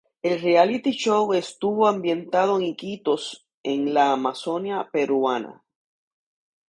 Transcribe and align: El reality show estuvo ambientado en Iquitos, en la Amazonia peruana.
El 0.23 0.39
reality 0.41 0.93
show 0.93 1.31
estuvo 1.31 1.87
ambientado 1.87 2.55
en 2.57 2.63
Iquitos, 2.63 3.45
en 3.61 3.93
la 3.93 4.13
Amazonia 4.13 4.89
peruana. 4.91 5.63